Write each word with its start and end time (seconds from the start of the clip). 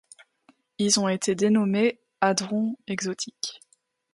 Ils 0.79 0.99
ont 0.99 1.07
été 1.07 1.35
dénommés 1.35 1.99
hadrons 2.21 2.75
exotiques. 2.87 3.61